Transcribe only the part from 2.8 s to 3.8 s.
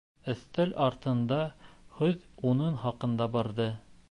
хаҡында барҙы.